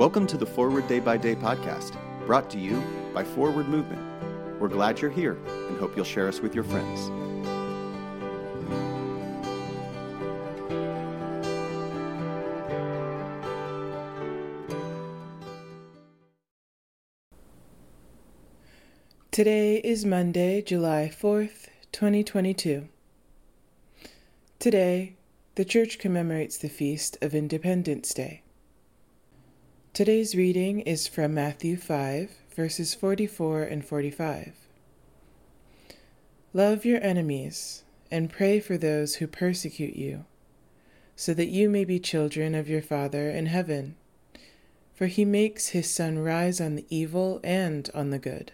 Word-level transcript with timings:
Welcome 0.00 0.26
to 0.28 0.38
the 0.38 0.46
Forward 0.46 0.88
Day 0.88 0.98
by 0.98 1.18
Day 1.18 1.34
podcast, 1.34 1.94
brought 2.24 2.48
to 2.52 2.58
you 2.58 2.82
by 3.12 3.22
Forward 3.22 3.68
Movement. 3.68 4.00
We're 4.58 4.68
glad 4.68 4.98
you're 4.98 5.10
here 5.10 5.36
and 5.44 5.78
hope 5.78 5.94
you'll 5.94 6.06
share 6.06 6.26
us 6.26 6.40
with 6.40 6.54
your 6.54 6.64
friends. 6.64 7.10
Today 19.30 19.82
is 19.84 20.06
Monday, 20.06 20.62
July 20.62 21.12
4th, 21.14 21.66
2022. 21.92 22.88
Today, 24.58 25.16
the 25.56 25.66
Church 25.66 25.98
commemorates 25.98 26.56
the 26.56 26.70
feast 26.70 27.18
of 27.20 27.34
Independence 27.34 28.14
Day. 28.14 28.44
Today's 29.92 30.36
reading 30.36 30.82
is 30.82 31.08
from 31.08 31.34
Matthew 31.34 31.76
5, 31.76 32.30
verses 32.54 32.94
44 32.94 33.64
and 33.64 33.84
45. 33.84 34.52
Love 36.52 36.84
your 36.84 37.02
enemies 37.02 37.82
and 38.08 38.30
pray 38.30 38.60
for 38.60 38.78
those 38.78 39.16
who 39.16 39.26
persecute 39.26 39.96
you, 39.96 40.26
so 41.16 41.34
that 41.34 41.48
you 41.48 41.68
may 41.68 41.84
be 41.84 41.98
children 41.98 42.54
of 42.54 42.68
your 42.68 42.80
Father 42.80 43.30
in 43.30 43.46
heaven. 43.46 43.96
For 44.94 45.08
he 45.08 45.24
makes 45.24 45.70
his 45.70 45.92
sun 45.92 46.20
rise 46.20 46.60
on 46.60 46.76
the 46.76 46.86
evil 46.88 47.40
and 47.42 47.90
on 47.92 48.10
the 48.10 48.20
good, 48.20 48.52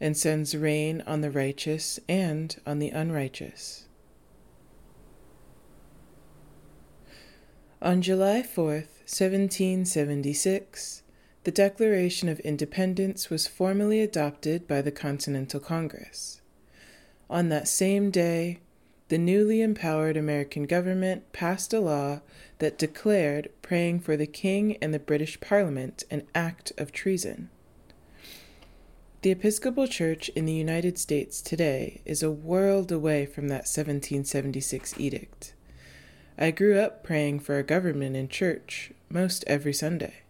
and 0.00 0.16
sends 0.16 0.56
rain 0.56 1.02
on 1.04 1.20
the 1.20 1.32
righteous 1.32 1.98
and 2.08 2.56
on 2.64 2.78
the 2.78 2.90
unrighteous. 2.90 3.88
On 7.82 8.00
July 8.00 8.40
4th, 8.40 8.93
1776, 9.06 11.02
the 11.44 11.50
Declaration 11.50 12.28
of 12.30 12.40
Independence 12.40 13.28
was 13.28 13.46
formally 13.46 14.00
adopted 14.00 14.66
by 14.66 14.80
the 14.80 14.90
Continental 14.90 15.60
Congress. 15.60 16.40
On 17.28 17.50
that 17.50 17.68
same 17.68 18.10
day, 18.10 18.60
the 19.08 19.18
newly 19.18 19.60
empowered 19.60 20.16
American 20.16 20.64
government 20.64 21.30
passed 21.32 21.74
a 21.74 21.80
law 21.80 22.20
that 22.60 22.78
declared 22.78 23.50
praying 23.60 24.00
for 24.00 24.16
the 24.16 24.26
King 24.26 24.78
and 24.78 24.94
the 24.94 24.98
British 24.98 25.38
Parliament 25.38 26.04
an 26.10 26.26
act 26.34 26.72
of 26.78 26.90
treason. 26.90 27.50
The 29.20 29.30
Episcopal 29.30 29.86
Church 29.86 30.28
in 30.30 30.44
the 30.46 30.52
United 30.52 30.98
States 30.98 31.40
today 31.40 32.00
is 32.04 32.22
a 32.22 32.30
world 32.30 32.90
away 32.92 33.26
from 33.26 33.48
that 33.48 33.66
1776 33.68 34.98
edict. 34.98 35.53
I 36.36 36.50
grew 36.50 36.78
up 36.78 37.04
praying 37.04 37.40
for 37.40 37.54
our 37.54 37.62
government 37.62 38.16
in 38.16 38.28
church 38.28 38.90
most 39.08 39.44
every 39.46 39.72
Sunday. 39.72 40.22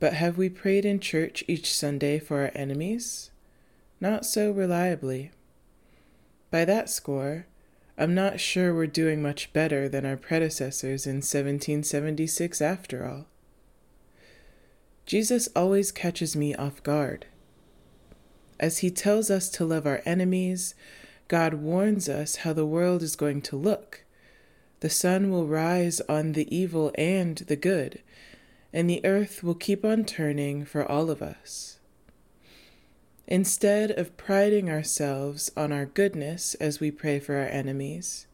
But 0.00 0.14
have 0.14 0.36
we 0.36 0.48
prayed 0.48 0.84
in 0.84 0.98
church 0.98 1.44
each 1.46 1.72
Sunday 1.72 2.18
for 2.18 2.40
our 2.40 2.50
enemies? 2.54 3.30
Not 4.00 4.26
so 4.26 4.50
reliably. 4.50 5.30
By 6.50 6.64
that 6.64 6.90
score, 6.90 7.46
I'm 7.96 8.14
not 8.14 8.40
sure 8.40 8.74
we're 8.74 8.86
doing 8.86 9.22
much 9.22 9.52
better 9.52 9.88
than 9.88 10.04
our 10.04 10.16
predecessors 10.16 11.06
in 11.06 11.16
1776 11.16 12.60
after 12.60 13.06
all. 13.06 13.26
Jesus 15.06 15.48
always 15.54 15.92
catches 15.92 16.34
me 16.34 16.54
off 16.54 16.82
guard. 16.82 17.26
As 18.58 18.78
he 18.78 18.90
tells 18.90 19.30
us 19.30 19.48
to 19.50 19.64
love 19.64 19.86
our 19.86 20.02
enemies, 20.04 20.74
God 21.28 21.54
warns 21.54 22.08
us 22.08 22.36
how 22.36 22.52
the 22.52 22.66
world 22.66 23.02
is 23.02 23.16
going 23.16 23.42
to 23.42 23.56
look 23.56 24.04
the 24.80 24.90
sun 24.90 25.30
will 25.30 25.46
rise 25.46 26.00
on 26.02 26.32
the 26.32 26.54
evil 26.54 26.90
and 26.96 27.36
the 27.38 27.56
good, 27.56 28.00
and 28.72 28.88
the 28.88 29.04
earth 29.04 29.42
will 29.42 29.54
keep 29.54 29.84
on 29.84 30.04
turning 30.04 30.64
for 30.64 30.84
all 30.84 31.10
of 31.10 31.22
us. 31.22 31.78
Instead 33.26 33.90
of 33.92 34.16
priding 34.16 34.68
ourselves 34.68 35.52
on 35.56 35.70
our 35.70 35.86
goodness 35.86 36.54
as 36.54 36.80
we 36.80 36.90
pray 36.90 37.20
for 37.20 37.36
our 37.36 37.46
enemies, 37.46 38.26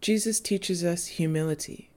Jesus 0.00 0.40
teaches 0.40 0.82
us 0.82 1.06
humility, 1.06 1.90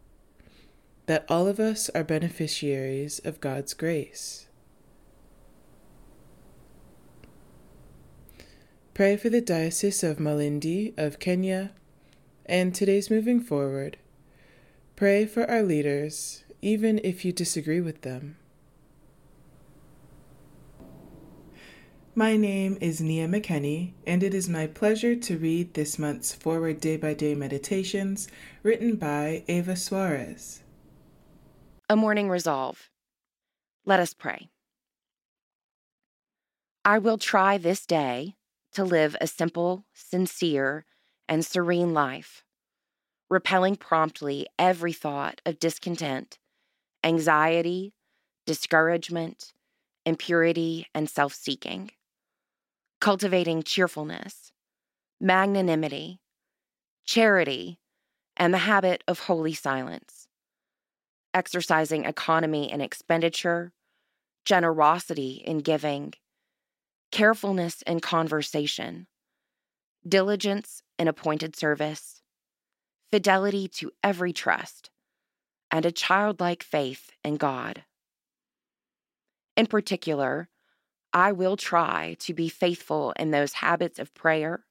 that 1.05 1.25
all 1.27 1.47
of 1.47 1.59
us 1.59 1.89
are 1.95 2.03
beneficiaries 2.03 3.19
of 3.19 3.41
God's 3.41 3.73
grace. 3.73 4.47
Pray 8.93 9.15
for 9.15 9.29
the 9.29 9.41
Diocese 9.41 10.03
of 10.03 10.17
Malindi 10.17 10.93
of 10.97 11.19
Kenya 11.19 11.71
and 12.49 12.73
today's 12.73 13.11
moving 13.11 13.39
forward. 13.39 13.97
Pray 14.95 15.25
for 15.25 15.49
our 15.49 15.61
leaders, 15.61 16.43
even 16.61 16.99
if 17.03 17.23
you 17.23 17.31
disagree 17.31 17.79
with 17.79 18.01
them. 18.01 18.37
My 22.15 22.35
name 22.35 22.77
is 22.81 22.99
Nia 22.99 23.27
McKenney, 23.27 23.93
and 24.05 24.23
it 24.23 24.33
is 24.33 24.49
my 24.49 24.65
pleasure 24.67 25.15
to 25.15 25.37
read 25.37 25.75
this 25.75 25.99
month's 25.99 26.33
Forward 26.33 26.81
Day 26.81 26.97
by 26.97 27.13
Day 27.13 27.35
Meditations 27.35 28.27
written 28.63 28.95
by 28.95 29.43
Eva 29.47 29.75
Suarez. 29.75 30.61
A 31.87 31.95
morning 31.95 32.29
resolve. 32.29 32.89
Let 33.85 33.99
us 33.99 34.13
pray. 34.13 34.49
I 36.83 36.97
will 36.97 37.19
try 37.19 37.57
this 37.57 37.85
day 37.85 38.35
to 38.73 38.83
live 38.83 39.15
a 39.21 39.27
simple, 39.27 39.85
sincere, 39.93 40.85
and 41.29 41.45
serene 41.45 41.93
life, 41.93 42.43
repelling 43.29 43.75
promptly 43.75 44.47
every 44.57 44.91
thought 44.91 45.39
of 45.45 45.59
discontent, 45.59 46.39
anxiety, 47.03 47.93
discouragement, 48.47 49.53
impurity, 50.05 50.87
and 50.95 51.07
self 51.07 51.33
seeking, 51.33 51.91
cultivating 52.99 53.61
cheerfulness, 53.61 54.51
magnanimity, 55.21 56.19
charity, 57.05 57.79
and 58.35 58.53
the 58.53 58.59
habit 58.59 59.03
of 59.07 59.19
holy 59.19 59.53
silence, 59.53 60.27
exercising 61.33 62.05
economy 62.05 62.71
in 62.71 62.81
expenditure, 62.81 63.71
generosity 64.45 65.43
in 65.45 65.59
giving, 65.59 66.13
carefulness 67.11 67.83
in 67.83 67.99
conversation, 67.99 69.05
diligence 70.07 70.81
in 70.97 71.07
appointed 71.07 71.55
service, 71.55 72.21
fidelity 73.11 73.67
to 73.67 73.91
every 74.03 74.33
trust, 74.33 74.89
and 75.71 75.85
a 75.85 75.91
childlike 75.91 76.63
faith 76.63 77.11
in 77.23 77.37
God. 77.37 77.83
In 79.55 79.67
particular, 79.67 80.49
I 81.11 81.31
will 81.31 81.57
try 81.57 82.15
to 82.19 82.33
be 82.33 82.49
faithful 82.49 83.13
in 83.17 83.31
those 83.31 83.53
habits 83.53 83.99
of 83.99 84.13
prayer, 84.13 84.63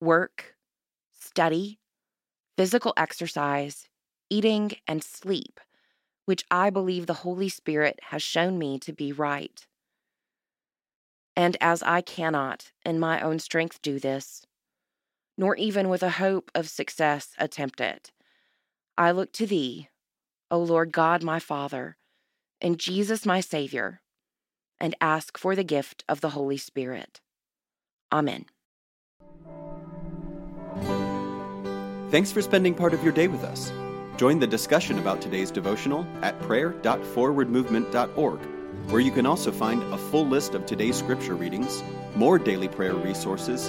work, 0.00 0.54
study, 1.12 1.78
physical 2.56 2.94
exercise, 2.96 3.88
eating, 4.30 4.72
and 4.86 5.02
sleep, 5.02 5.60
which 6.24 6.44
I 6.50 6.70
believe 6.70 7.06
the 7.06 7.14
Holy 7.14 7.48
Spirit 7.48 7.98
has 8.10 8.22
shown 8.22 8.58
me 8.58 8.78
to 8.80 8.92
be 8.92 9.12
right. 9.12 9.66
And 11.36 11.56
as 11.60 11.82
I 11.82 12.00
cannot, 12.00 12.70
in 12.84 13.00
my 13.00 13.20
own 13.20 13.40
strength, 13.40 13.82
do 13.82 13.98
this, 13.98 14.46
nor 15.36 15.56
even 15.56 15.88
with 15.88 16.02
a 16.02 16.10
hope 16.10 16.50
of 16.54 16.68
success 16.68 17.30
attempt 17.38 17.80
it. 17.80 18.12
I 18.96 19.10
look 19.10 19.32
to 19.34 19.46
Thee, 19.46 19.88
O 20.50 20.58
Lord 20.58 20.92
God 20.92 21.22
my 21.22 21.38
Father, 21.38 21.96
and 22.60 22.78
Jesus 22.78 23.26
my 23.26 23.40
Savior, 23.40 24.00
and 24.78 24.94
ask 25.00 25.36
for 25.38 25.56
the 25.56 25.64
gift 25.64 26.04
of 26.08 26.20
the 26.20 26.30
Holy 26.30 26.56
Spirit. 26.56 27.20
Amen. 28.12 28.46
Thanks 32.10 32.30
for 32.30 32.42
spending 32.42 32.74
part 32.74 32.94
of 32.94 33.02
your 33.02 33.12
day 33.12 33.26
with 33.26 33.42
us. 33.42 33.72
Join 34.16 34.38
the 34.38 34.46
discussion 34.46 35.00
about 35.00 35.20
today's 35.20 35.50
devotional 35.50 36.06
at 36.22 36.40
prayer.forwardmovement.org, 36.42 38.38
where 38.90 39.00
you 39.00 39.10
can 39.10 39.26
also 39.26 39.50
find 39.50 39.82
a 39.92 39.98
full 39.98 40.24
list 40.24 40.54
of 40.54 40.64
today's 40.66 40.96
scripture 40.96 41.34
readings, 41.34 41.82
more 42.14 42.38
daily 42.38 42.68
prayer 42.68 42.94
resources, 42.94 43.68